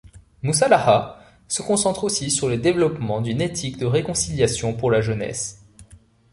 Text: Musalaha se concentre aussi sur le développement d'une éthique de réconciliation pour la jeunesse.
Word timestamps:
Musalaha 0.41 1.21
se 1.47 1.61
concentre 1.61 2.03
aussi 2.05 2.31
sur 2.31 2.49
le 2.49 2.57
développement 2.57 3.21
d'une 3.21 3.39
éthique 3.39 3.77
de 3.77 3.85
réconciliation 3.85 4.73
pour 4.73 4.89
la 4.89 4.99
jeunesse. 4.99 5.61